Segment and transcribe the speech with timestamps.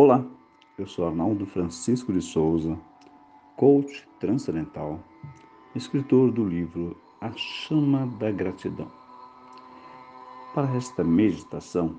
[0.00, 0.24] Olá,
[0.78, 2.78] eu sou Arnaldo Francisco de Souza,
[3.56, 5.00] coach transcendental,
[5.74, 8.88] escritor do livro A Chama da Gratidão.
[10.54, 11.98] Para esta meditação,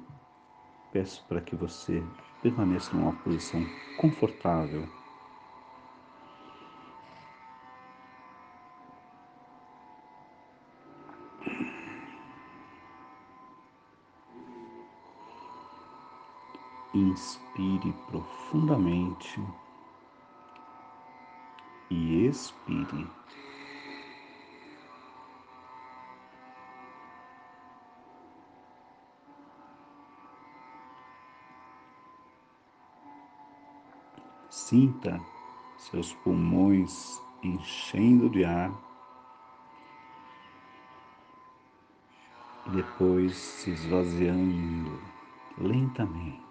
[0.93, 2.01] peço para que você
[2.41, 3.61] permaneça numa posição
[3.97, 4.87] confortável.
[17.09, 19.43] Inspire profundamente
[21.89, 23.07] e expire.
[34.51, 35.19] Sinta
[35.77, 38.71] seus pulmões enchendo de ar
[42.67, 45.01] e depois se esvaziando
[45.57, 46.48] lentamente.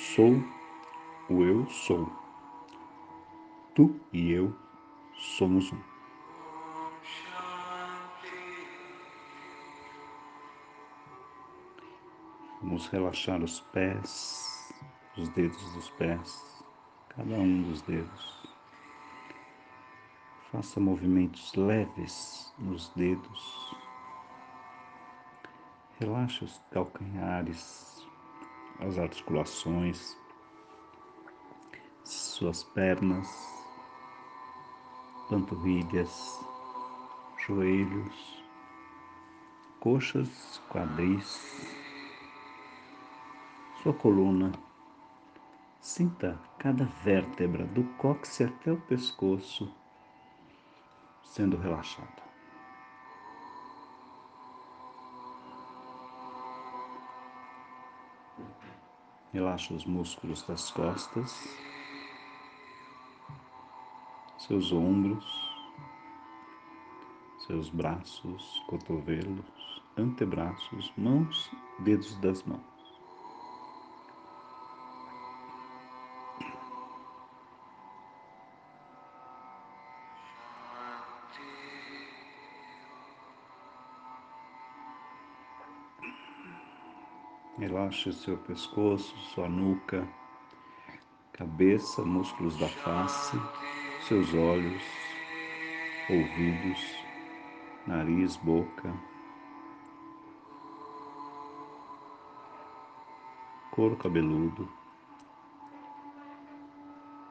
[0.00, 0.42] Sou
[1.28, 2.10] o eu sou.
[3.74, 4.54] Tu e eu
[5.14, 5.80] somos um.
[12.62, 14.72] Vamos relaxar os pés,
[15.16, 16.64] os dedos dos pés,
[17.10, 18.48] cada um dos dedos.
[20.50, 23.76] Faça movimentos leves nos dedos.
[26.00, 27.89] Relaxe os calcanhares,
[28.80, 30.16] as articulações,
[32.04, 33.28] suas pernas,
[35.28, 36.38] panturrilhas,
[37.46, 38.44] joelhos,
[39.80, 41.66] coxas, quadris,
[43.82, 44.52] sua coluna.
[45.80, 49.72] Sinta cada vértebra do cóccix até o pescoço
[51.24, 52.29] sendo relaxada.
[59.32, 61.30] Relaxa os músculos das costas,
[64.36, 65.24] seus ombros,
[67.38, 72.69] seus braços, cotovelos, antebraços, mãos, dedos das mãos.
[87.90, 90.06] Relaxe seu pescoço, sua nuca,
[91.32, 93.36] cabeça, músculos da face,
[94.06, 94.80] seus olhos,
[96.08, 97.04] ouvidos,
[97.88, 98.94] nariz, boca,
[103.72, 104.68] couro cabeludo.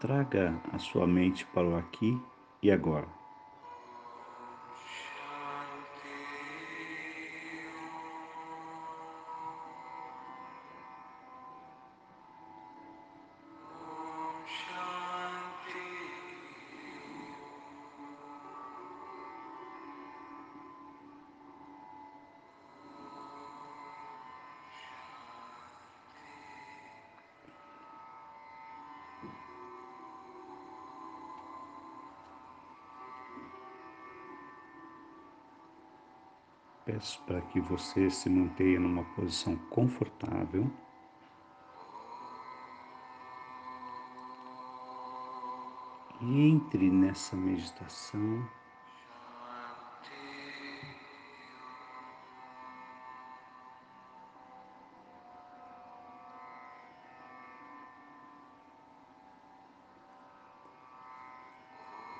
[0.01, 2.21] Traga a sua mente para o aqui
[2.61, 3.18] e agora.
[36.99, 40.69] Peço para que você se mantenha numa posição confortável.
[46.19, 48.45] E entre nessa meditação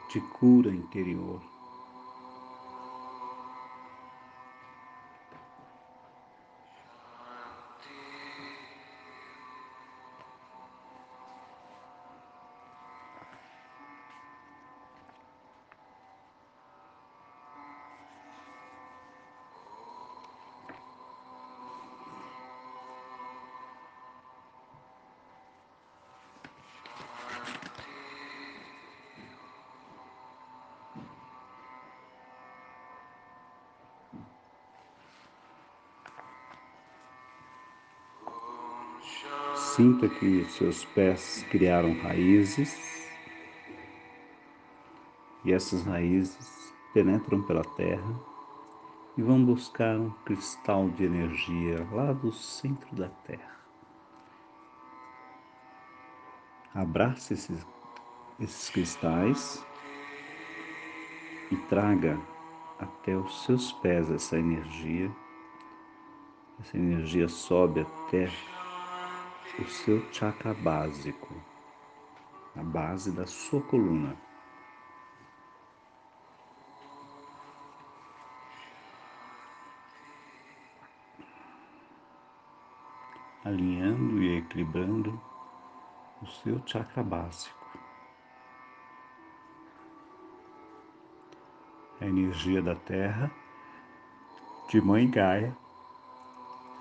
[0.10, 1.59] de cura interior.
[39.54, 43.10] Sinta que seus pés criaram raízes
[45.44, 48.16] e essas raízes penetram pela terra
[49.18, 53.60] e vão buscar um cristal de energia lá do centro da terra.
[56.74, 57.66] Abrace esses,
[58.40, 59.66] esses cristais
[61.52, 62.20] e traga
[62.78, 65.12] até os seus pés essa energia.
[66.62, 68.30] Essa energia sobe até
[69.62, 71.36] o seu chakra básico,
[72.56, 74.16] a base da sua coluna.
[83.44, 85.20] Alinhando e equilibrando
[86.22, 87.60] o seu chakra básico.
[92.00, 93.30] A energia da Terra,
[94.70, 95.54] de Mãe Gaia,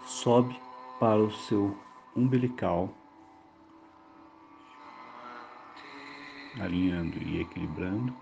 [0.04, 0.60] sobe
[1.00, 1.76] para o seu
[2.18, 2.92] umbilical,
[6.60, 8.12] alinhando e equilibrando.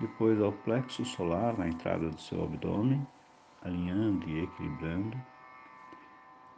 [0.00, 3.04] Depois ao plexo solar, na entrada do seu abdômen,
[3.62, 5.20] alinhando e equilibrando.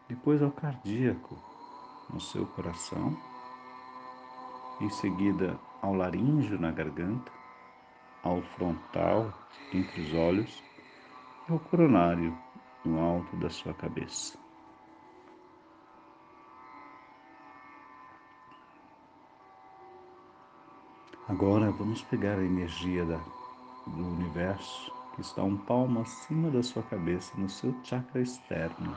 [0.08, 1.38] Depois ao cardíaco,
[2.12, 3.16] no seu coração.
[4.80, 7.32] Em seguida ao laríngeo na garganta,
[8.22, 9.32] ao frontal
[9.72, 10.62] entre os olhos
[11.48, 12.36] e ao coronário
[12.84, 14.45] no alto da sua cabeça.
[21.28, 23.16] Agora vamos pegar a energia da,
[23.84, 28.96] do universo que está um palmo acima da sua cabeça, no seu chakra externo.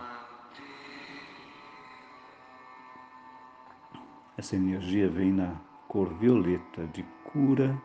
[4.37, 5.55] Essa energia vem na
[5.87, 7.75] cor violeta de cura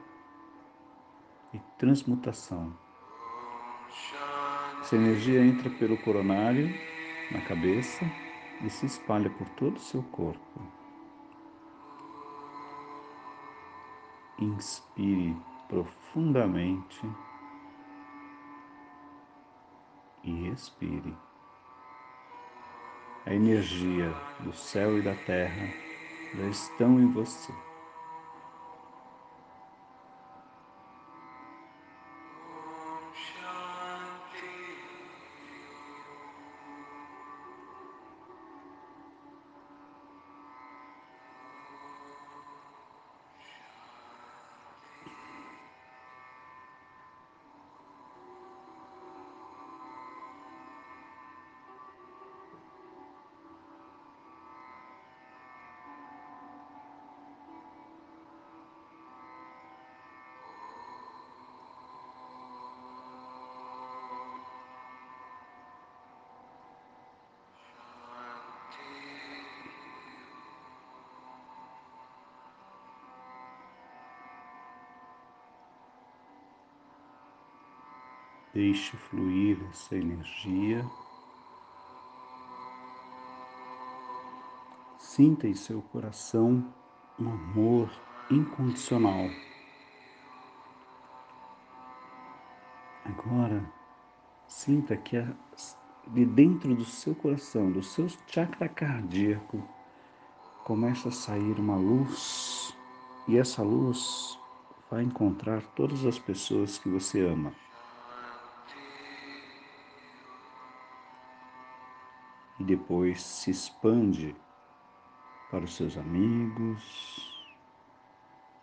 [1.54, 2.70] e transmutação.
[4.82, 6.68] Essa energia entra pelo coronário,
[7.30, 8.04] na cabeça,
[8.62, 10.83] e se espalha por todo o seu corpo.
[14.38, 15.36] Inspire
[15.68, 17.00] profundamente
[20.24, 21.16] e expire.
[23.26, 25.72] A energia do céu e da terra
[26.34, 27.63] já estão em você.
[78.54, 80.88] Deixe fluir essa energia.
[84.96, 86.72] Sinta em seu coração
[87.18, 87.90] um amor
[88.30, 89.28] incondicional.
[93.04, 93.68] Agora,
[94.46, 95.16] sinta que
[96.06, 99.60] de dentro do seu coração, do seu chakra cardíaco,
[100.62, 102.72] começa a sair uma luz
[103.26, 104.38] e essa luz
[104.88, 107.52] vai encontrar todas as pessoas que você ama.
[112.58, 114.34] E depois se expande
[115.50, 117.44] para os seus amigos,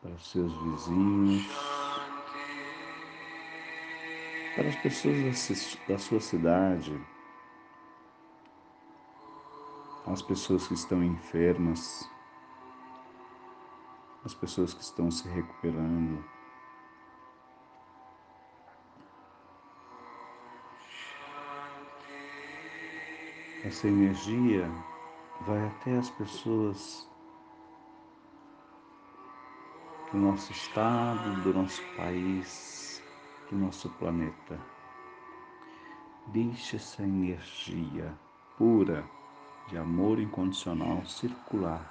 [0.02, 1.48] para os seus vizinhos,
[4.56, 7.00] para as pessoas da sua cidade,
[10.08, 12.10] as pessoas que estão enfermas,
[14.26, 16.24] as pessoas que estão se recuperando.
[23.64, 24.68] Essa energia
[25.46, 27.08] vai até as pessoas
[30.12, 33.00] do nosso estado, do nosso país,
[33.52, 34.60] do nosso planeta.
[36.26, 38.12] Deixe essa energia
[38.58, 39.06] pura
[39.68, 41.91] de amor incondicional circular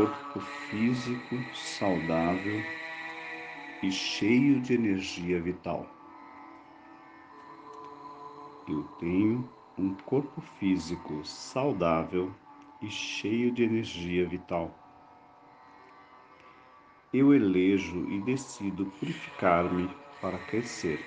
[0.00, 0.40] Corpo
[0.70, 2.62] físico saudável
[3.82, 5.86] e cheio de energia vital.
[8.66, 9.46] Eu tenho
[9.78, 12.30] um corpo físico saudável
[12.80, 14.70] e cheio de energia vital.
[17.12, 19.86] Eu elejo e decido purificar-me
[20.18, 20.98] para crescer.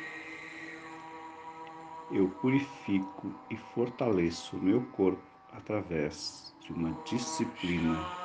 [2.12, 8.23] Eu purifico e fortaleço meu corpo através de uma disciplina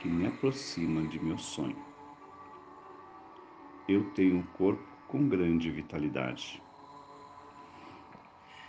[0.00, 1.76] que me aproxima de meu sonho.
[3.86, 6.62] Eu tenho um corpo com grande vitalidade.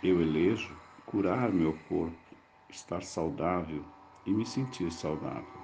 [0.02, 2.36] Eu elejo curar meu corpo,
[2.68, 3.82] estar saudável
[4.26, 5.62] e me sentir saudável.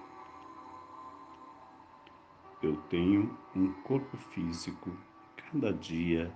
[2.62, 4.90] Eu tenho um corpo físico
[5.36, 6.32] cada dia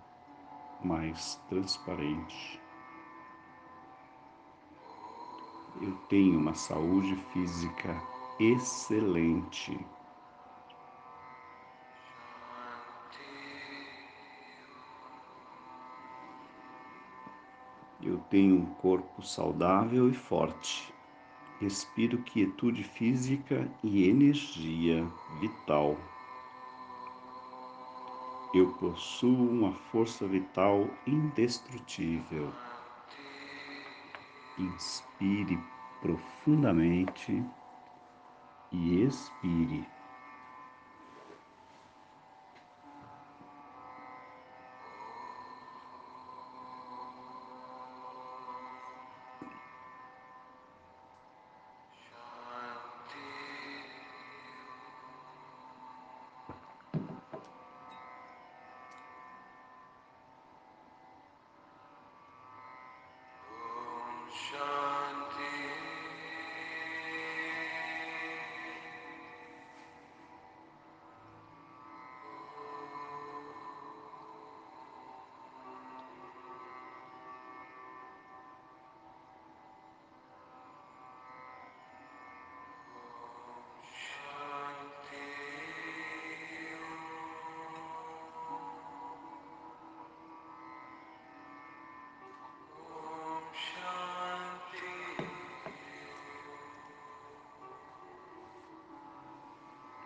[0.85, 2.61] mais transparente.
[5.81, 8.12] Eu tenho uma saúde física
[8.51, 9.79] excelente.
[18.03, 20.93] Eu tenho um corpo saudável e forte.
[21.61, 25.07] Respiro quietude física e energia
[25.41, 25.97] vital.
[28.53, 32.53] Eu possuo uma força vital indestrutível.
[34.59, 35.59] Inspire
[36.01, 37.43] profundamente
[38.73, 39.92] e expire.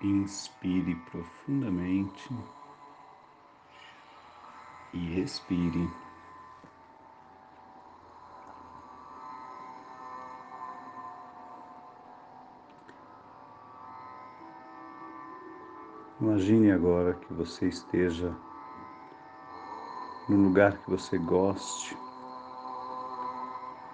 [0.02, 2.28] Inspire profundamente
[4.92, 5.90] e expire.
[16.20, 18.34] Imagine agora que você esteja
[20.28, 21.96] no lugar que você goste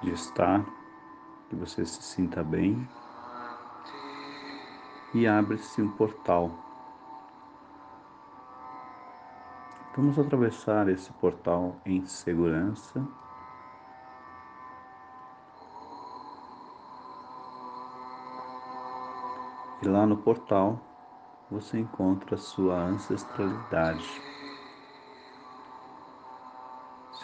[0.02, 0.64] de estar,
[1.48, 2.88] que você se sinta bem
[5.14, 6.50] e abre-se um portal.
[9.94, 13.06] Vamos atravessar esse portal em segurança.
[19.82, 20.80] E lá no portal
[21.50, 24.22] você encontra sua ancestralidade,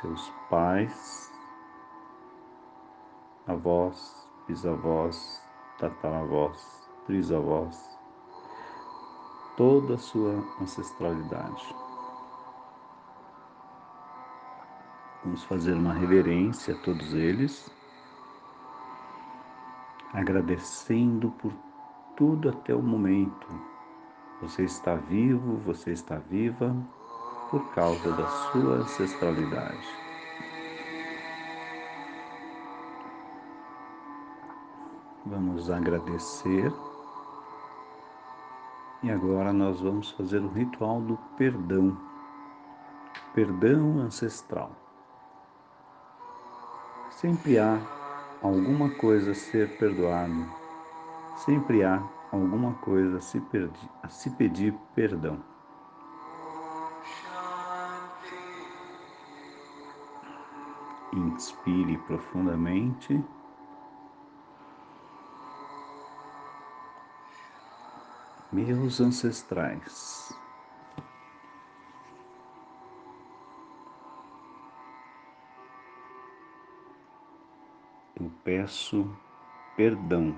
[0.00, 1.32] seus pais,
[3.46, 5.42] avós, bisavós,
[5.78, 7.98] tataravós trisavós,
[9.56, 11.74] toda a sua ancestralidade.
[15.24, 17.70] Vamos fazer uma reverência a todos eles,
[20.12, 21.50] agradecendo por
[22.14, 23.48] tudo até o momento.
[24.42, 26.76] Você está vivo, você está viva
[27.50, 29.88] por causa da sua ancestralidade.
[35.24, 36.70] Vamos agradecer
[39.02, 41.96] e agora nós vamos fazer o ritual do perdão,
[43.34, 44.72] perdão ancestral.
[47.10, 47.80] Sempre há
[48.42, 50.46] alguma coisa a ser perdoado,
[51.36, 52.02] sempre há
[52.32, 55.38] alguma coisa a se, perdi, a se pedir perdão.
[61.12, 63.24] Inspire profundamente.
[68.50, 70.32] Meus ancestrais.
[78.18, 79.08] Eu peço
[79.76, 80.34] perdão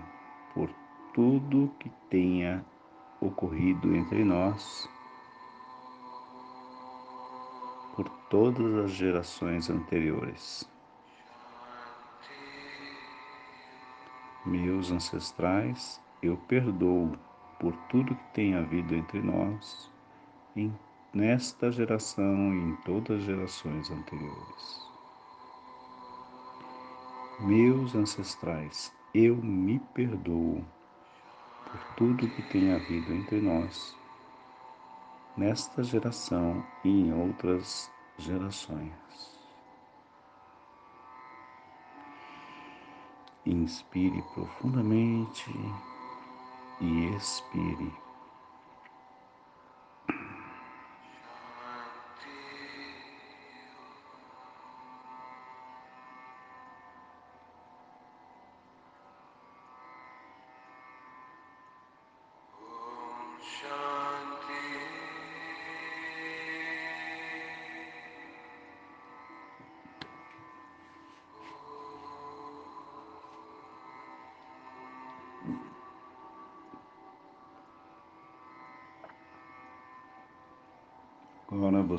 [0.52, 0.70] por
[1.14, 2.64] tudo que tenha
[3.20, 4.88] ocorrido entre nós,
[7.94, 10.68] por todas as gerações anteriores.
[14.44, 17.12] Meus ancestrais, eu perdoo
[17.60, 19.90] por tudo que tem havido entre nós,
[20.56, 20.74] em,
[21.12, 24.90] nesta geração e em todas as gerações anteriores.
[27.40, 30.64] Meus ancestrais, eu me perdoo
[31.64, 33.94] por tudo que tem havido entre nós,
[35.36, 38.90] nesta geração e em outras gerações.
[43.44, 45.50] Inspire profundamente
[46.80, 48.09] e expire.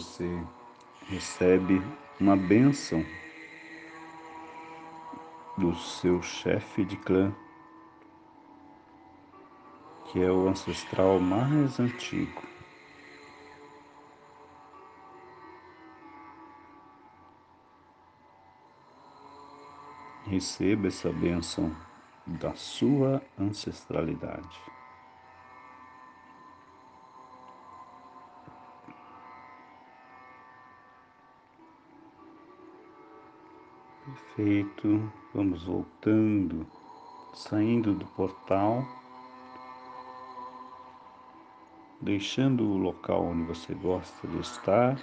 [0.02, 0.44] Você
[1.08, 1.80] recebe
[2.20, 3.06] uma bênção
[5.58, 7.32] do seu chefe de clã,
[10.06, 12.42] que é o ancestral mais antigo.
[20.26, 21.76] Receba essa bênção
[22.26, 24.81] da sua ancestralidade.
[34.12, 35.10] Perfeito.
[35.34, 36.68] Vamos voltando,
[37.34, 38.86] saindo do portal,
[42.02, 45.02] deixando o local onde você gosta de estar,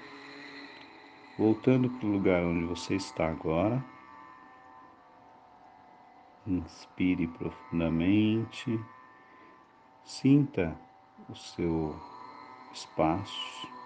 [1.39, 3.83] voltando para o lugar onde você está agora.
[6.47, 8.79] Inspire profundamente,
[10.05, 10.79] sinta
[11.31, 11.97] o seu
[12.75, 13.78] espaço.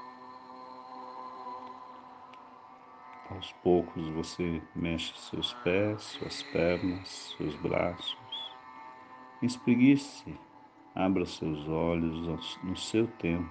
[3.35, 8.19] Aos poucos você mexe seus pés, suas pernas, seus braços.
[9.41, 10.39] Espreguice,
[10.95, 13.51] abra seus olhos no seu tempo.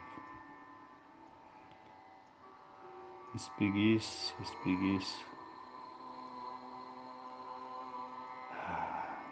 [3.34, 5.26] Espreguice, espreguice.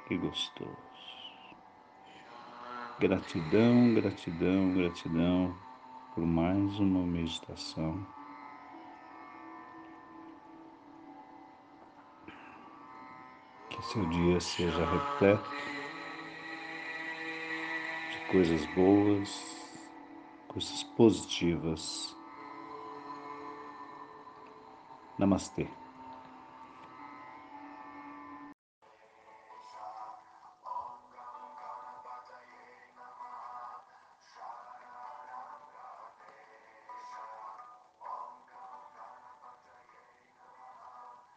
[0.08, 0.76] Que gostoso.
[3.00, 5.56] Gratidão, gratidão, gratidão
[6.16, 8.19] por mais uma meditação.
[13.80, 15.72] Que seu dia seja repleto
[18.12, 19.30] de coisas boas,
[20.50, 22.14] coisas positivas.
[25.18, 25.66] Namastê.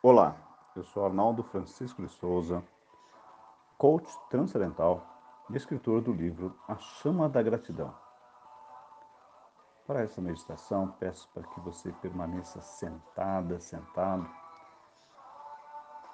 [0.02, 0.41] Olá,
[0.74, 2.64] eu sou Arnaldo Francisco de Souza,
[3.76, 5.04] coach transcendental
[5.50, 7.94] e escritor do livro A Chama da Gratidão.
[9.86, 14.28] Para essa meditação, peço para que você permaneça sentada, sentado,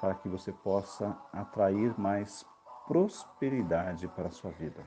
[0.01, 2.45] para que você possa atrair mais
[2.87, 4.85] prosperidade para a sua vida.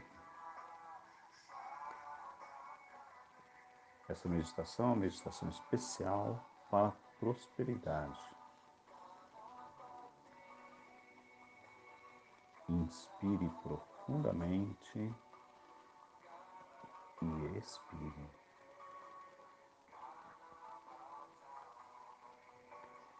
[4.09, 8.19] Essa meditação é uma meditação especial para prosperidade.
[12.71, 15.13] Inspire profundamente
[17.21, 18.29] e expire.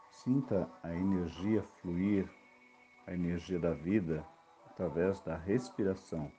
[0.10, 2.32] Sinta a energia fluir,
[3.06, 4.26] a energia da vida,
[4.70, 6.32] através da respiração,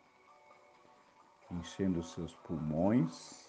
[1.51, 3.47] enchendo seus pulmões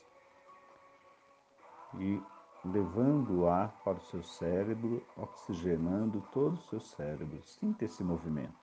[1.94, 2.22] e
[2.66, 7.42] levando o ar para o seu cérebro, oxigenando todo o seu cérebro.
[7.44, 8.63] Sinta esse movimento.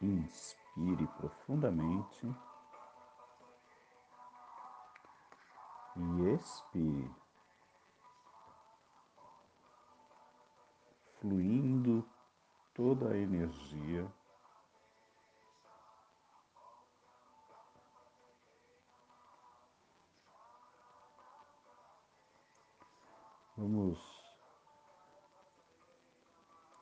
[0.00, 2.26] Inspire profundamente.
[5.96, 7.14] E expire,
[11.20, 12.04] fluindo
[12.74, 14.12] toda a energia.
[23.56, 23.98] Vamos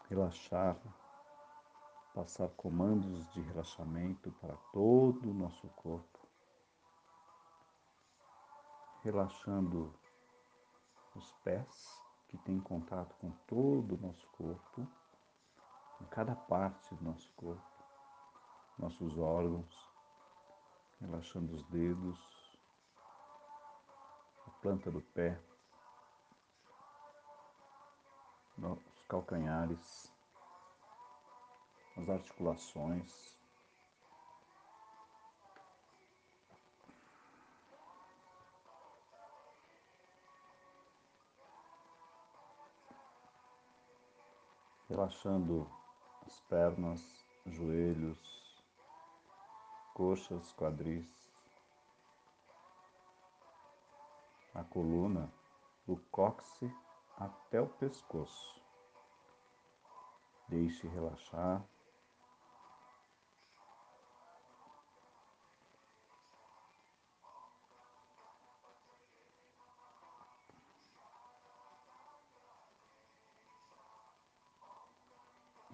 [0.09, 0.77] relaxar
[2.15, 6.29] passar comandos de relaxamento para todo o nosso corpo,
[9.03, 9.95] relaxando
[11.15, 14.87] os pés que têm contato com todo o nosso corpo,
[16.01, 17.63] em cada parte do nosso corpo,
[18.79, 19.91] nossos órgãos,
[21.01, 22.59] relaxando os dedos,
[24.47, 25.41] a planta do pé,
[28.59, 30.12] os calcanhares,
[31.97, 33.33] as articulações.
[44.89, 45.71] Relaxando
[46.27, 48.63] as pernas, joelhos,
[49.95, 51.11] coxas, quadris,
[54.55, 55.33] a coluna,
[55.87, 56.73] do cóccix
[57.17, 58.61] até o pescoço.
[60.49, 61.65] Deixe relaxar.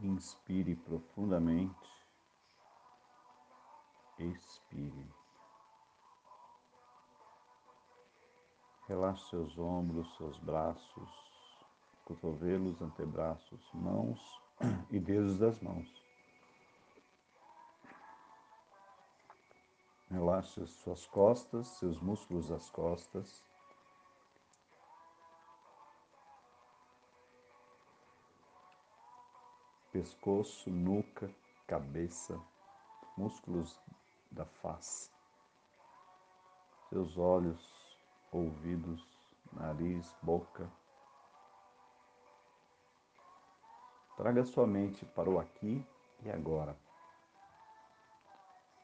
[0.01, 1.89] Inspire profundamente.
[4.19, 5.13] Expire.
[8.87, 11.11] Relaxe seus ombros, seus braços,
[12.05, 14.21] cotovelos, antebraços, mãos
[14.91, 15.89] e dedos das mãos.
[20.11, 23.45] Relaxe suas costas, seus músculos das costas.
[29.99, 31.29] Pescoço, nuca,
[31.67, 32.41] cabeça,
[33.17, 33.77] músculos
[34.31, 35.11] da face,
[36.89, 37.99] seus olhos,
[38.31, 39.05] ouvidos,
[39.53, 40.71] nariz, boca.
[44.17, 45.85] Traga sua mente para o aqui
[46.23, 46.79] e agora.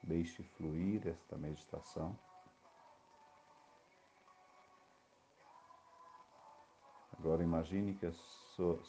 [0.02, 2.18] Deixe fluir esta meditação.
[7.16, 8.12] Agora imagine que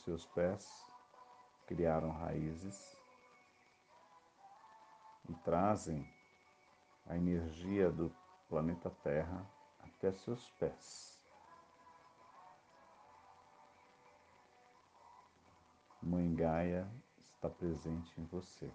[0.04, 0.95] seus pés
[1.66, 2.98] criaram raízes
[5.30, 6.08] e trazem
[7.08, 8.14] a energia do
[8.50, 9.46] planeta Terra
[9.80, 11.16] até seus pés.
[16.02, 16.88] Mãe Gaia
[17.34, 18.72] está presente em você.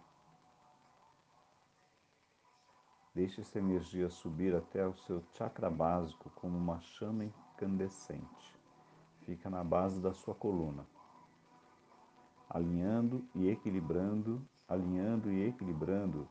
[3.14, 8.59] Deixe essa energia subir até o seu chakra básico como uma chama incandescente.
[9.24, 10.87] Fica na base da sua coluna,
[12.50, 16.28] alinhando e equilibrando, alinhando e equilibrando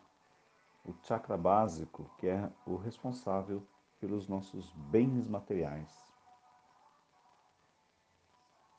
[0.84, 3.65] o chakra básico, que é o responsável
[4.01, 5.89] pelos nossos bens materiais.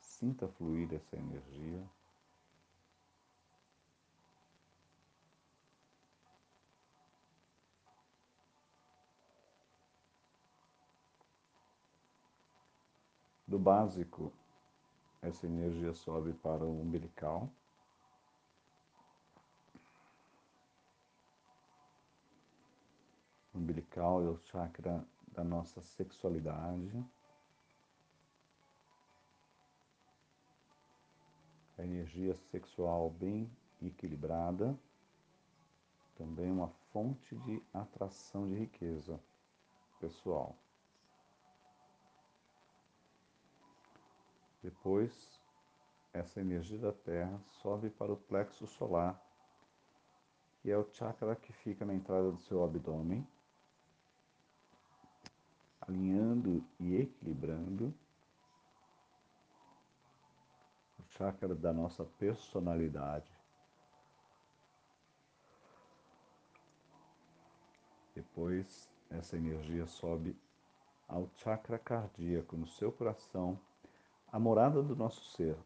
[0.00, 1.82] Sinta fluir essa energia.
[13.46, 14.32] Do básico,
[15.22, 17.50] essa energia sobe para o umbilical.
[23.52, 27.04] O umbilical é o chakra da nossa sexualidade.
[31.76, 33.50] A energia sexual bem
[33.82, 34.78] equilibrada,
[36.16, 39.18] também uma fonte de atração de riqueza
[39.98, 40.56] pessoal.
[44.62, 45.40] Depois,
[46.12, 49.18] essa energia da Terra sobe para o plexo solar,
[50.60, 53.26] que é o chakra que fica na entrada do seu abdômen,
[55.80, 57.94] alinhando e equilibrando
[60.98, 63.32] o chakra da nossa personalidade.
[68.14, 70.36] Depois, essa energia sobe
[71.08, 73.58] ao chakra cardíaco no seu coração
[74.32, 75.56] a morada do nosso ser.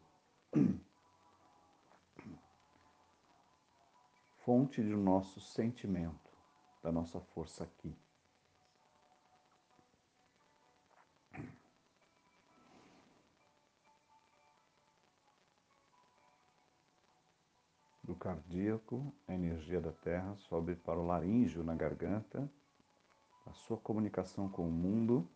[4.37, 6.31] Fonte do nosso sentimento,
[6.81, 7.95] da nossa força aqui.
[18.03, 22.47] Do cardíaco, a energia da terra sobe para o laríngeo na garganta,
[23.47, 25.27] a sua comunicação com o mundo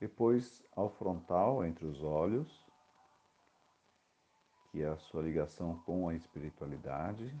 [0.00, 2.66] depois ao frontal, entre os olhos,
[4.70, 7.34] que é a sua ligação com a espiritualidade,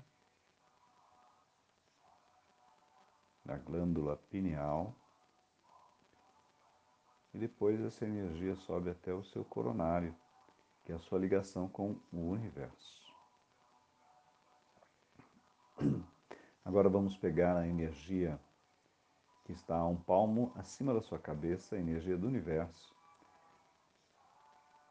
[3.44, 4.94] na glândula pineal,
[7.32, 10.14] e depois essa energia sobe até o seu coronário,
[10.84, 12.98] que é a sua ligação com o universo.
[16.64, 18.40] Agora vamos pegar a energia
[19.48, 22.94] que está a um palmo acima da sua cabeça, a energia do universo,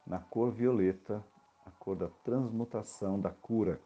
[0.05, 1.23] na cor violeta,
[1.63, 3.79] a cor da transmutação, da cura,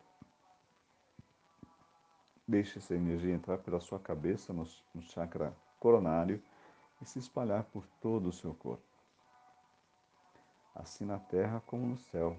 [2.48, 6.44] Deixe essa energia entrar pela sua cabeça no, no chakra coronário
[7.02, 8.84] e se espalhar por todo o seu corpo.
[10.76, 12.38] Assim na terra como no céu.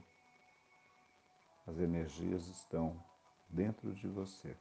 [1.67, 3.03] As energias estão
[3.49, 4.55] dentro de você.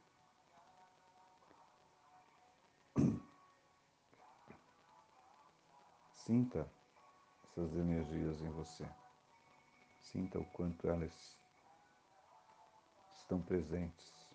[6.24, 6.70] Sinta
[7.42, 8.88] essas energias em você.
[10.00, 11.36] Sinta o quanto elas
[13.18, 14.30] estão presentes.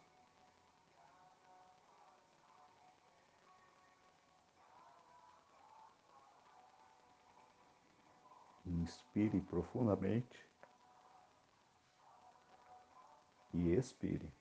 [8.65, 10.45] Inspire profundamente
[13.53, 14.36] e expire.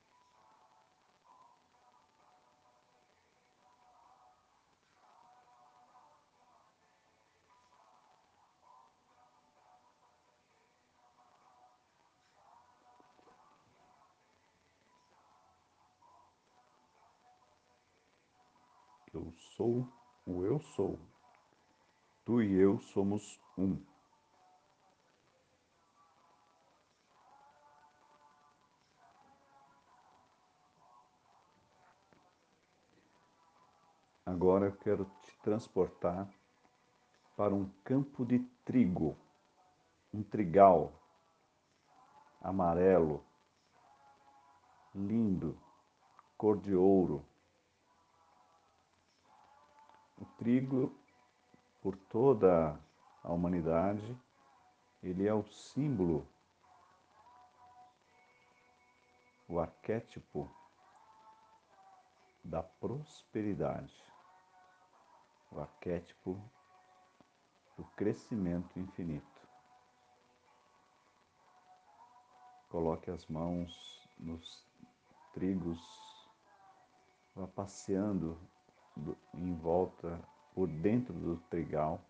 [19.16, 19.88] Eu sou
[20.26, 20.98] o eu sou.
[22.26, 23.82] Tu e eu somos um.
[34.26, 36.28] Agora eu quero te transportar
[37.38, 39.16] para um campo de trigo,
[40.12, 40.92] um trigal
[42.42, 43.24] amarelo,
[44.94, 45.58] lindo,
[46.36, 47.24] cor de ouro.
[50.18, 50.94] O trigo,
[51.82, 52.78] por toda
[53.22, 54.16] a humanidade,
[55.02, 56.26] ele é o símbolo,
[59.48, 60.50] o arquétipo
[62.44, 64.06] da prosperidade
[65.50, 66.38] o arquétipo
[67.76, 69.26] do crescimento infinito.
[72.68, 74.66] Coloque as mãos nos
[75.32, 75.80] trigos,
[77.34, 78.38] vá passeando
[79.34, 80.20] em volta
[80.54, 82.00] por dentro do trigal,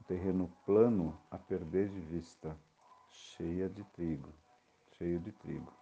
[0.00, 2.58] o terreno plano a perder de vista,
[3.10, 4.32] cheia de trigo,
[4.96, 5.72] cheio de trigo.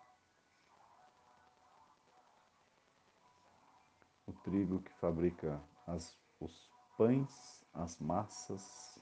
[4.26, 8.98] O trigo que fabrica as os pães, as massas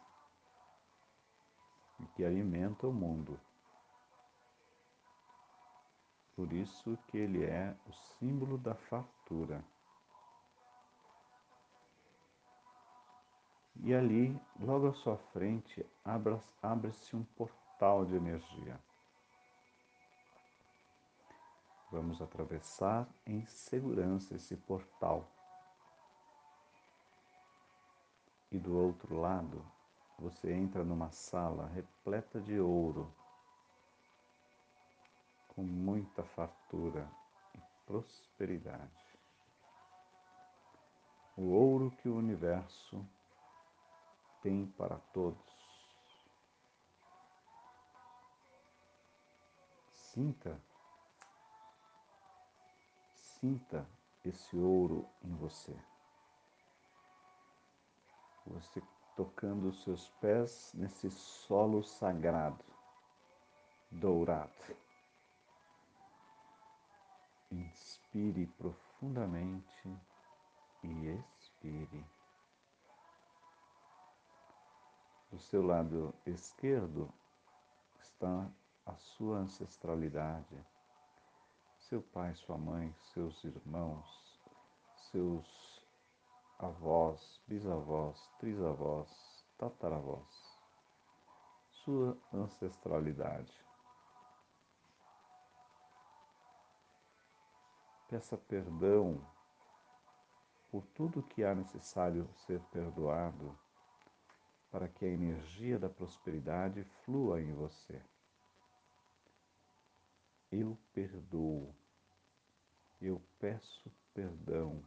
[2.14, 3.40] que alimentam o mundo.
[6.34, 9.64] Por isso que ele é o símbolo da fartura.
[13.84, 15.84] E ali, logo à sua frente,
[16.62, 18.78] abre-se um portal de energia.
[21.90, 25.26] Vamos atravessar em segurança esse portal.
[28.50, 29.64] e do outro lado
[30.18, 33.12] você entra numa sala repleta de ouro,
[35.48, 37.08] com muita fartura
[37.54, 39.18] e prosperidade.
[41.36, 43.06] O ouro que o universo
[44.42, 45.38] tem para todos.
[49.90, 50.60] Sinta,
[53.14, 53.88] sinta
[54.24, 55.76] esse ouro em você
[58.48, 58.82] você
[59.16, 62.64] tocando os seus pés nesse solo sagrado,
[63.90, 64.52] dourado.
[67.50, 69.88] Inspire profundamente
[70.82, 72.17] e expire.
[75.30, 77.12] Do seu lado esquerdo
[78.00, 78.50] está
[78.86, 80.58] a sua ancestralidade,
[81.78, 84.40] seu pai, sua mãe, seus irmãos,
[85.10, 85.84] seus
[86.58, 90.58] avós, bisavós, trisavós, tataravós,
[91.70, 93.52] sua ancestralidade.
[98.08, 99.20] Peça perdão
[100.70, 103.54] por tudo que há necessário ser perdoado
[104.70, 108.02] para que a energia da prosperidade flua em você.
[110.50, 111.74] Eu perdoo,
[113.00, 114.82] eu peço perdão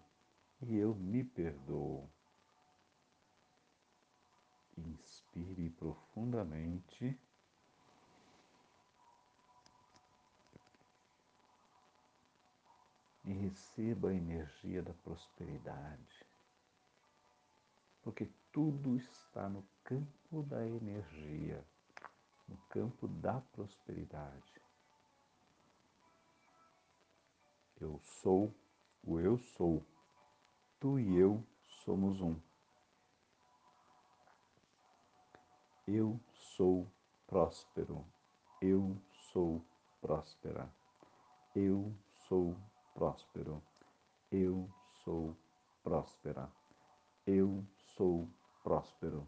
[0.62, 2.10] e eu me perdoo.
[4.78, 7.20] Inspire profundamente.
[13.24, 16.26] E receba a energia da prosperidade.
[18.02, 21.66] Porque tudo está no campo da energia,
[22.48, 24.62] no campo da prosperidade.
[27.80, 28.54] Eu sou
[29.04, 29.84] o eu sou
[30.80, 31.44] tu e eu
[31.84, 32.40] somos um.
[35.88, 36.20] Eu
[36.56, 36.88] sou
[37.28, 38.06] próspero.
[38.62, 38.96] Eu
[39.34, 39.66] sou
[40.00, 40.70] próspera.
[41.56, 41.92] Eu
[42.28, 42.56] sou
[42.94, 43.62] próspero.
[44.32, 44.70] Eu
[45.04, 45.36] sou
[45.84, 46.50] próspera.
[47.26, 47.66] Eu
[47.96, 48.30] sou
[48.64, 49.28] próspero.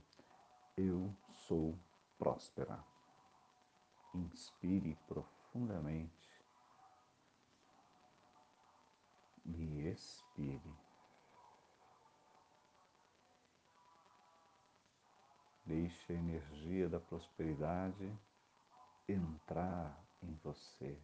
[0.76, 1.16] Eu
[1.48, 1.78] sou
[2.18, 2.84] próspera.
[4.14, 6.24] Inspire profundamente
[9.46, 10.76] e expire.
[15.66, 18.12] Deixe a energia da prosperidade
[19.08, 20.98] entrar em você,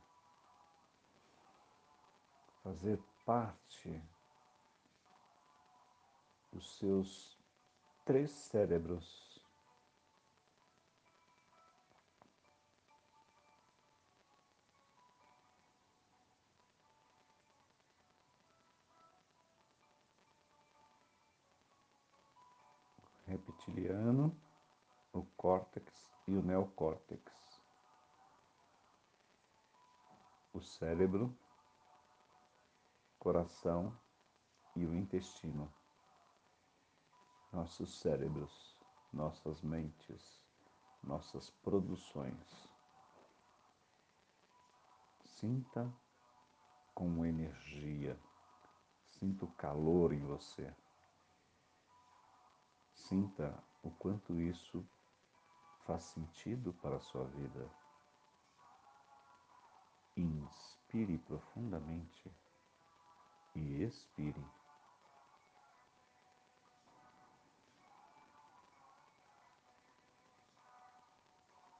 [2.63, 4.01] fazer parte
[6.51, 7.37] dos seus
[8.05, 9.28] três cérebros.
[23.29, 24.35] Reptiliano,
[25.13, 25.93] o córtex
[26.27, 27.31] e o neocórtex.
[30.51, 31.37] O cérebro,
[33.19, 33.95] coração
[34.75, 35.71] e o intestino.
[37.53, 38.75] Nossos cérebros,
[39.13, 40.43] nossas mentes,
[41.03, 42.67] nossas produções.
[45.23, 45.87] Sinta
[46.95, 48.19] com energia,
[49.11, 50.73] sinta o calor em você.
[53.09, 54.85] Sinta o quanto isso
[55.83, 57.67] faz sentido para a sua vida.
[60.15, 62.31] Inspire profundamente
[63.55, 64.45] e expire.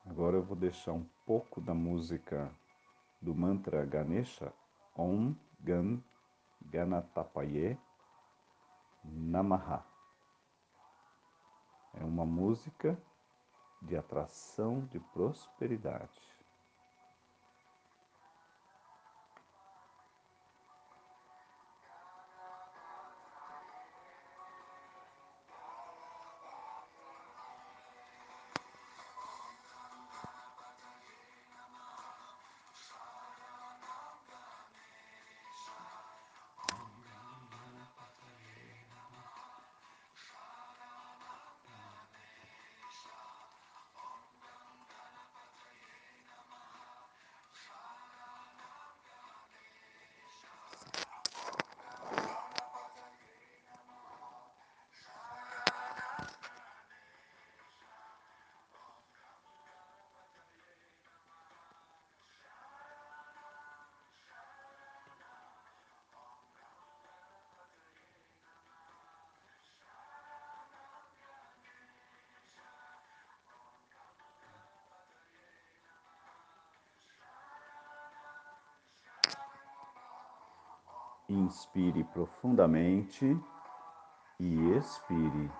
[0.07, 2.51] Agora eu vou deixar um pouco da música
[3.21, 4.51] do mantra Ganesha
[4.97, 6.01] Om Gan
[6.59, 7.77] Ganatapaye
[9.03, 9.88] Namaha.
[11.99, 12.97] É uma música
[13.81, 16.28] de atração de prosperidade.
[81.29, 83.23] Inspire profundamente
[84.39, 85.51] e expire.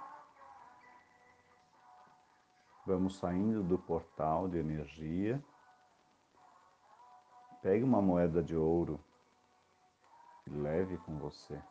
[2.88, 5.40] Vamos saindo do portal de energia.
[7.62, 9.00] Pegue uma moeda de ouro
[10.48, 11.62] e leve com você.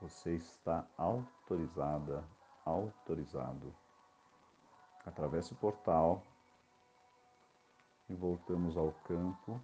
[0.00, 2.24] Você está autorizada,
[2.64, 3.72] autorizado.
[5.06, 6.24] Atravesse o portal
[8.12, 9.58] e voltamos ao campo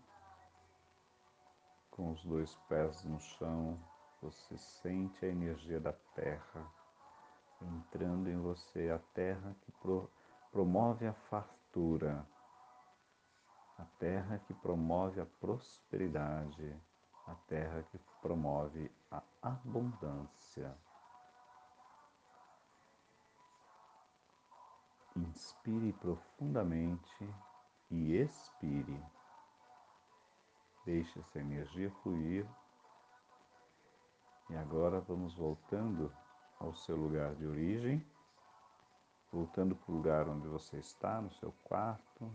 [1.90, 3.78] com os dois pés no chão.
[4.22, 6.66] Você sente a energia da terra
[7.61, 10.11] entrando em você, a terra que pro,
[10.51, 12.26] promove a fartura,
[13.76, 16.74] a terra que promove a prosperidade,
[17.26, 20.74] a terra que promove a abundância.
[25.16, 27.28] Inspire profundamente
[27.91, 29.03] e expire.
[30.84, 32.47] Deixe essa energia fluir.
[34.51, 36.12] E agora vamos voltando
[36.59, 38.05] ao seu lugar de origem,
[39.30, 42.34] voltando para o lugar onde você está, no seu quarto.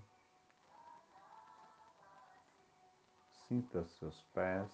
[3.47, 4.72] Sinta seus pés,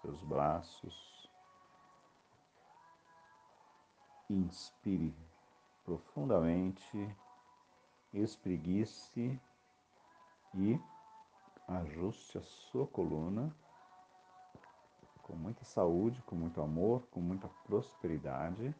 [0.00, 1.28] seus braços.
[4.28, 5.16] Inspire
[5.84, 7.16] profundamente,
[8.12, 9.40] espreguice
[10.54, 10.80] e
[11.68, 13.54] ajuste a sua coluna
[15.28, 18.74] com muita saúde, com muito amor, com muita prosperidade.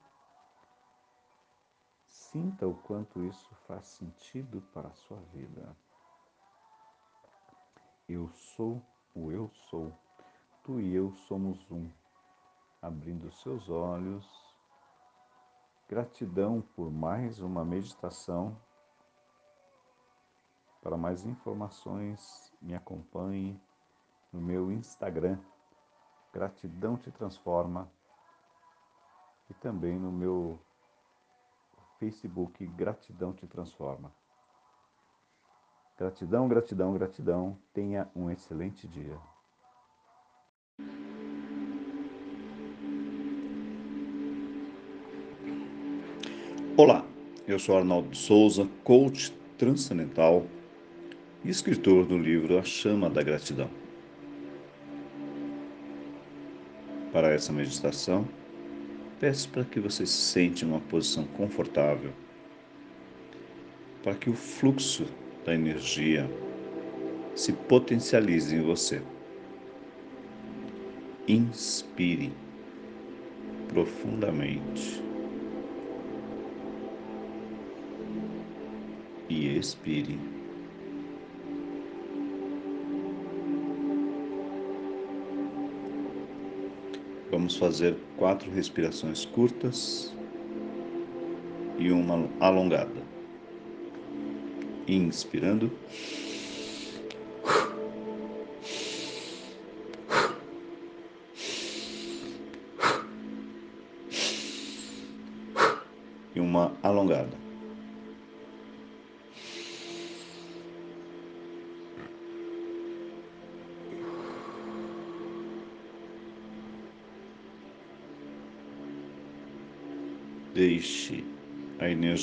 [2.06, 5.76] Sinta o quanto isso faz sentido para a sua vida.
[8.08, 8.82] Eu sou
[9.14, 9.92] o eu sou.
[10.64, 11.90] Tu e eu somos um.
[12.80, 14.26] Abrindo seus olhos.
[15.86, 18.56] Gratidão por mais uma meditação
[20.88, 23.60] Para mais informações, me acompanhe
[24.32, 25.38] no meu Instagram,
[26.32, 27.92] Gratidão Te Transforma,
[29.50, 30.58] e também no meu
[31.98, 34.10] Facebook, Gratidão Te Transforma.
[35.98, 37.58] Gratidão, gratidão, gratidão.
[37.74, 39.20] Tenha um excelente dia.
[46.78, 47.04] Olá,
[47.46, 50.46] eu sou Arnaldo Souza, coach transcendental
[51.44, 53.70] e escritor do livro A Chama da Gratidão.
[57.12, 58.28] Para essa meditação,
[59.20, 62.12] peço para que você se sente em uma posição confortável,
[64.02, 65.06] para que o fluxo
[65.44, 66.28] da energia
[67.34, 69.00] se potencialize em você.
[71.26, 72.32] Inspire
[73.68, 75.02] profundamente
[79.28, 80.37] e expire.
[87.38, 90.12] Vamos fazer quatro respirações curtas
[91.78, 93.00] e uma alongada.
[94.88, 95.70] Inspirando.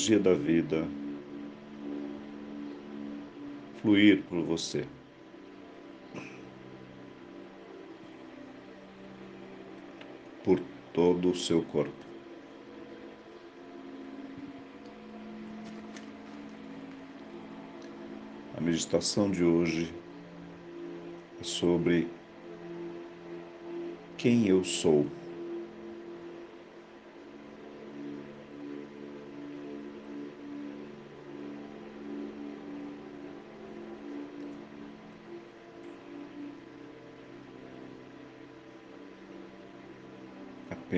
[0.06, 0.88] Energia da vida
[3.82, 4.86] fluir por você.
[10.44, 10.60] Por
[10.94, 11.94] todo o seu corpo.
[18.56, 19.92] A meditação de hoje
[21.40, 22.08] é sobre
[24.18, 25.06] quem eu sou.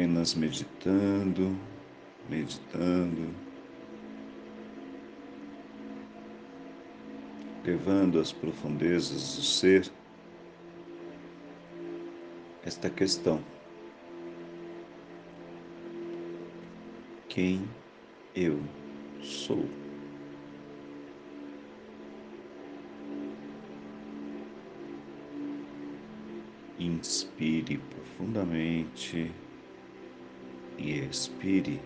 [0.08, 1.53] Apenas meditando,
[2.30, 3.36] meditando,
[7.66, 9.91] levando às profundezas do ser
[12.64, 13.43] esta questão.
[17.28, 17.68] Quem
[18.34, 18.62] eu
[19.22, 19.66] sou?
[26.80, 29.34] Inspire profundamente
[30.78, 31.80] e expire.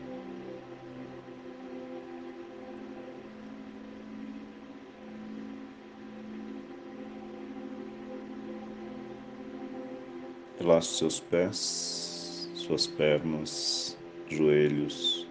[10.60, 15.28] Relaxe seus pés, suas pernas, joelhos,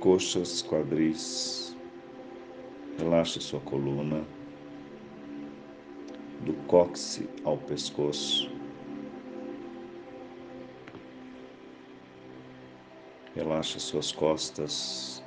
[0.00, 1.76] coxas, quadris.
[2.98, 4.24] Relaxe sua coluna,
[6.40, 8.50] do cóccix ao pescoço.
[13.46, 15.22] Relaxa suas costas.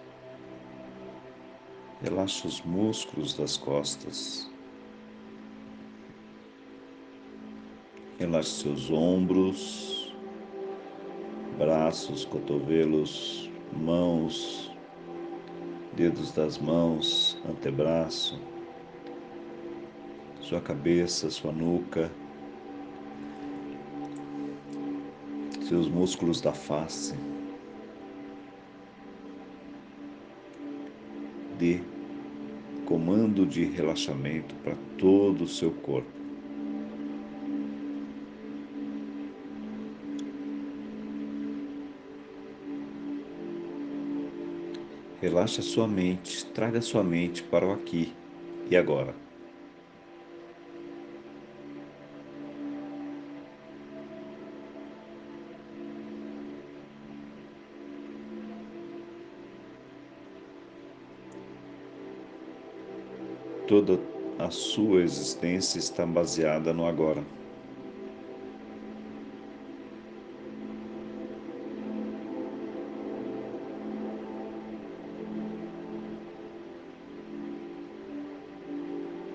[2.01, 4.51] Relaxa os músculos das costas.
[8.19, 10.13] Relaxe seus ombros,
[11.57, 14.69] braços, cotovelos, mãos,
[15.93, 18.37] dedos das mãos, antebraço,
[20.41, 22.11] sua cabeça, sua nuca,
[25.61, 27.15] seus músculos da face.
[31.59, 31.81] Dê
[32.85, 36.09] comando de relaxamento para todo o seu corpo.
[45.21, 48.13] Relaxa sua mente, traga sua mente para o aqui
[48.71, 49.13] e agora.
[63.69, 63.99] Toda
[64.39, 67.23] a sua existência está baseada no agora.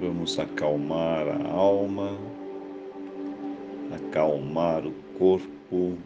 [0.00, 2.18] Vamos acalmar a alma,
[3.94, 5.96] acalmar o corpo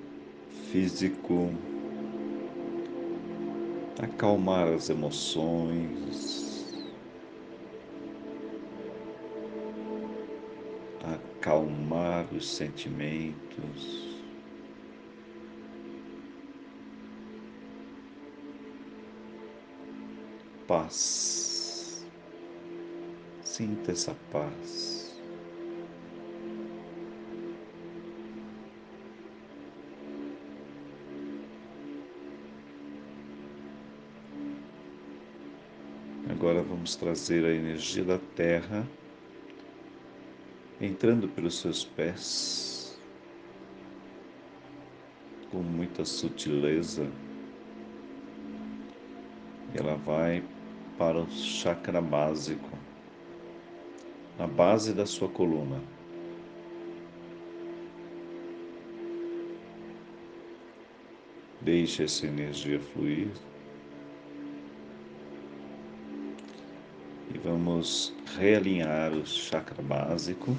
[0.71, 1.51] físico,
[4.03, 6.48] acalmar as emoções
[12.39, 14.17] os sentimentos.
[20.67, 22.07] Paz.
[23.43, 25.19] Sinta essa paz.
[36.31, 38.87] Agora vamos trazer a energia da Terra
[40.81, 42.99] entrando pelos seus pés
[45.51, 47.11] com muita sutileza.
[49.75, 50.43] Ela vai
[50.97, 52.69] para o chakra básico,
[54.39, 55.81] na base da sua coluna.
[61.61, 63.29] Deixe essa energia fluir.
[67.39, 70.57] E vamos realinhar o chakra básico.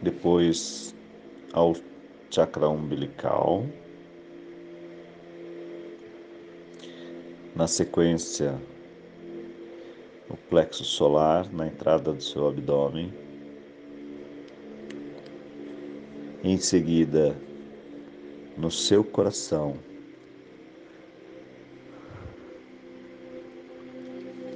[0.00, 0.94] Depois
[1.52, 1.74] ao
[2.30, 3.64] chakra umbilical.
[7.56, 8.54] Na sequência,
[10.30, 13.25] o plexo solar na entrada do seu abdômen.
[16.48, 17.36] Em seguida,
[18.56, 19.74] no seu coração,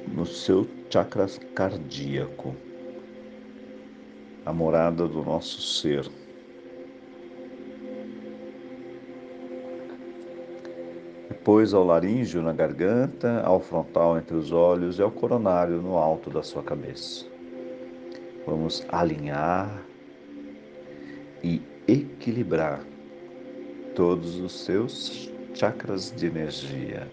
[0.06, 2.54] no seu chakra cardíaco,
[4.46, 6.08] a morada do nosso ser.
[11.28, 16.30] Depois ao laríngeo na garganta, ao frontal entre os olhos e ao coronário no alto
[16.30, 17.26] da sua cabeça.
[18.46, 19.84] Vamos alinhar
[21.42, 21.60] e
[21.90, 22.84] equilibrar
[23.96, 27.10] todos os seus chakras de energia.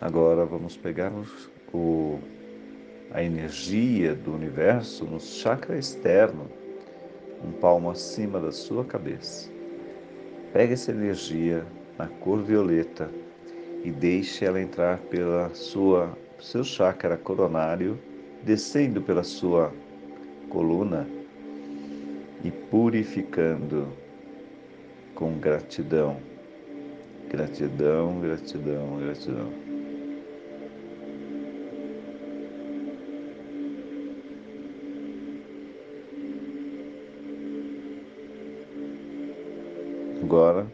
[0.00, 1.12] Agora vamos pegar
[1.74, 2.18] o,
[3.10, 6.48] a energia do universo no chakra externo,
[7.44, 9.50] um palmo acima da sua cabeça.
[10.52, 11.66] Pega essa energia
[11.98, 13.10] na cor violeta
[13.84, 17.98] e deixe ela entrar pela sua seu chakra coronário,
[18.42, 19.72] descendo pela sua
[20.48, 21.06] coluna
[22.44, 23.88] e purificando
[25.14, 26.16] com gratidão.
[27.28, 29.52] Gratidão, gratidão, gratidão.
[40.22, 40.66] Agora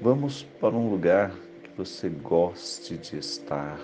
[0.00, 1.30] Vamos para um lugar
[1.70, 3.78] que você goste de estar,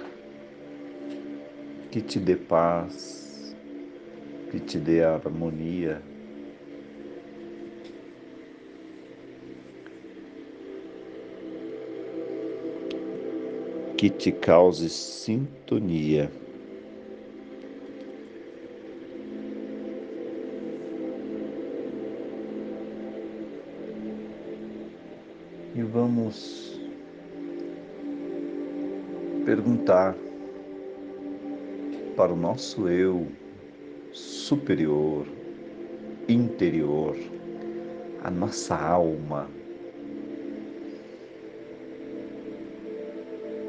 [1.90, 3.54] que te dê paz,
[4.50, 6.02] que te dê harmonia.
[13.96, 16.30] Que te cause sintonia.
[25.76, 26.75] e vamos
[29.46, 30.16] perguntar
[32.16, 33.28] para o nosso eu
[34.12, 35.24] superior,
[36.28, 37.16] interior,
[38.24, 39.48] a nossa alma.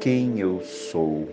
[0.00, 1.28] Quem eu sou?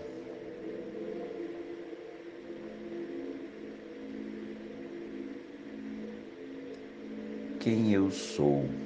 [7.59, 8.84] Quem eu sou?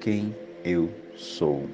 [0.00, 0.34] Quem
[0.64, 1.68] eu sou.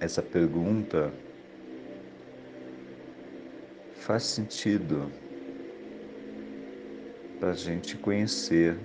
[0.00, 1.12] Essa pergunta
[3.94, 5.10] faz sentido
[7.40, 8.78] para a gente conhecer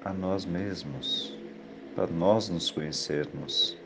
[0.00, 1.36] a nós mesmos,
[1.94, 3.83] para nós nos conhecermos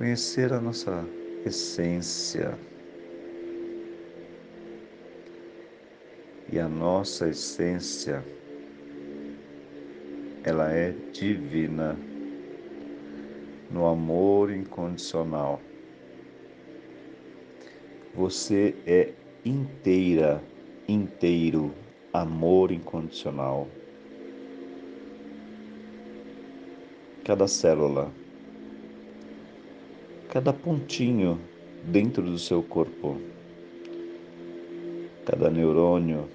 [0.00, 1.06] conhecer a nossa
[1.44, 2.58] essência.
[6.50, 8.24] E a nossa essência,
[10.42, 11.98] ela é divina
[13.70, 15.60] no amor incondicional.
[18.14, 19.12] Você é
[19.44, 20.42] inteira,
[20.88, 21.74] inteiro,
[22.10, 23.68] amor incondicional.
[27.22, 28.10] Cada célula
[30.30, 31.40] cada pontinho
[31.82, 33.16] dentro do seu corpo.
[35.26, 36.28] Cada neurônio,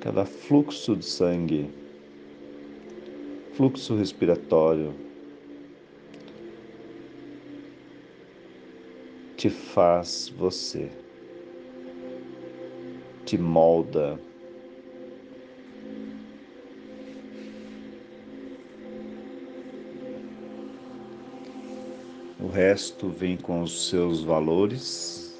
[0.00, 1.68] cada fluxo de sangue,
[3.52, 4.94] fluxo respiratório,
[9.36, 10.90] te faz você,
[13.26, 14.18] te molda.
[22.46, 25.36] O resto vem com os seus valores,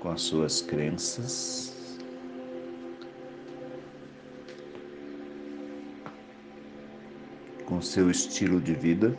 [0.00, 2.00] com as suas crenças.
[7.66, 9.14] Com seu estilo de vida.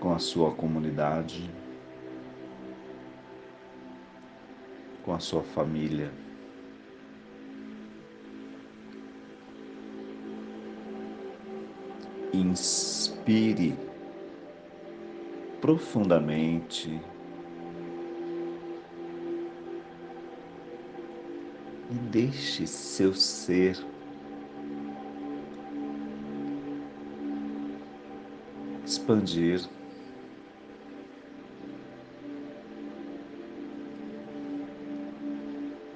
[0.00, 1.48] com a sua comunidade,
[5.04, 6.21] com a sua família.
[12.32, 13.76] Inspire
[15.60, 17.00] profundamente
[21.90, 23.76] e deixe seu ser
[28.84, 29.68] expandir.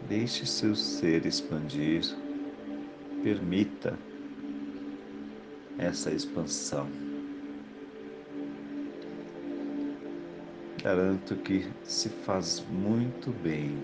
[0.07, 2.03] Deixe seu ser expandir,
[3.22, 3.99] permita
[5.78, 6.88] essa expansão.
[10.82, 13.76] Garanto que se faz muito bem.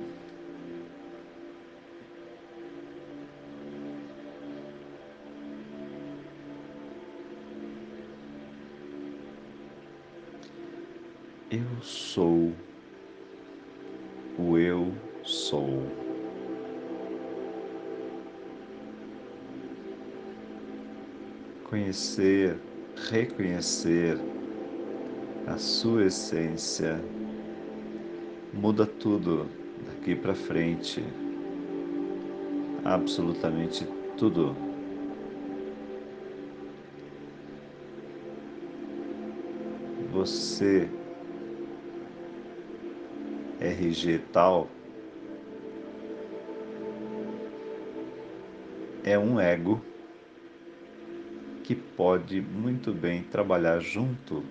[11.51, 12.53] Eu sou
[14.39, 16.02] o eu sou.
[21.73, 22.59] Conhecer,
[23.11, 24.19] reconhecer
[25.47, 27.01] a sua essência,
[28.53, 29.47] muda tudo
[29.87, 31.03] daqui para frente.
[32.85, 33.87] Absolutamente
[34.19, 34.55] tudo.
[40.13, 40.87] Você
[43.63, 44.69] RG tal
[49.05, 49.92] é um ego
[51.97, 54.45] pode muito bem trabalhar junto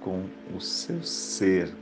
[0.00, 0.24] com
[0.54, 1.72] o seu ser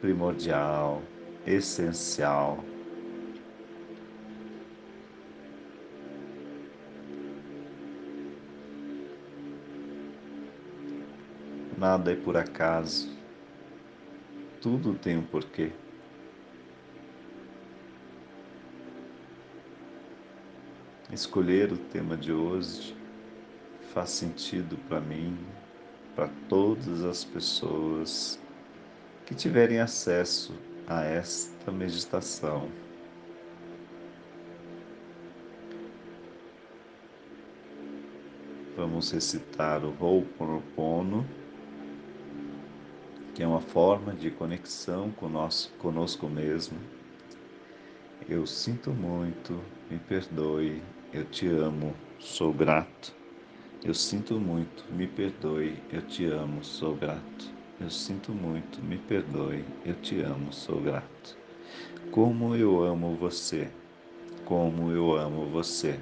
[0.00, 1.02] primordial,
[1.46, 2.64] essencial.
[11.78, 13.10] Nada é por acaso,
[14.60, 15.72] tudo tem um porquê.
[21.12, 22.96] Escolher o tema de hoje
[23.92, 25.36] faz sentido para mim,
[26.16, 28.40] para todas as pessoas
[29.26, 30.54] que tiverem acesso
[30.86, 32.66] a esta meditação.
[38.74, 41.26] Vamos recitar o Ho'oponopono,
[43.34, 46.78] que é uma forma de conexão conosco, conosco mesmo.
[48.26, 50.80] Eu sinto muito, me perdoe,
[51.12, 53.12] eu te amo, sou grato.
[53.84, 57.52] Eu sinto muito, me perdoe, eu te amo, sou grato.
[57.78, 61.36] Eu sinto muito, me perdoe, eu te amo, sou grato.
[62.10, 63.68] Como eu amo você,
[64.46, 66.00] como eu amo você,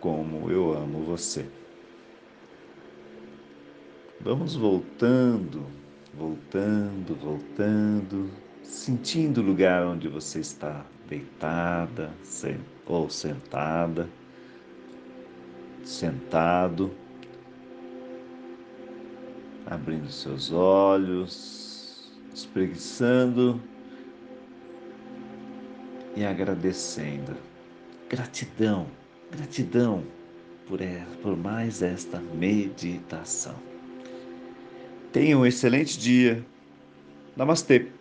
[0.00, 1.46] como eu amo você.
[4.20, 5.64] Vamos voltando,
[6.12, 8.30] voltando, voltando,
[8.64, 12.10] sentindo o lugar onde você está deitada
[12.86, 14.08] ou sentada
[15.84, 16.90] sentado,
[19.66, 23.60] abrindo seus olhos, espreguiçando
[26.16, 27.36] e agradecendo.
[28.08, 28.86] Gratidão,
[29.30, 30.02] gratidão
[30.66, 30.80] por,
[31.22, 33.54] por mais esta meditação.
[35.12, 36.44] Tenha um excelente dia.
[37.36, 37.99] Namastê.